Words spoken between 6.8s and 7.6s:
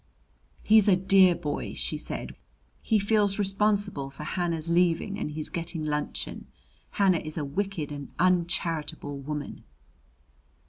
Hannah is a